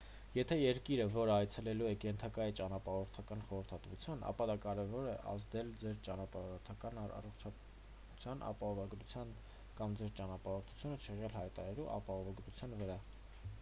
[0.35, 6.01] եթե երկիրը որը այցելելու եք ենթակա է ճանապարհորդական խորհրդատվության ապա դա կարող է ազդել ձեր
[6.09, 9.35] ճանապարհորդական առողջության ապահովագրության
[9.81, 12.97] կամ ձեր ճանապարհորդությունը չեղյալ հայտարարելու ապահովագրության վրա